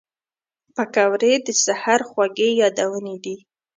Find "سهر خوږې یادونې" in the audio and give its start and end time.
1.63-3.15